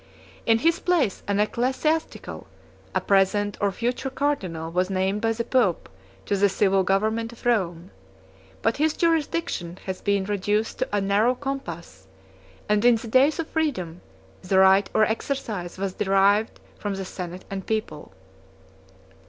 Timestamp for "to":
6.25-6.35, 10.79-10.89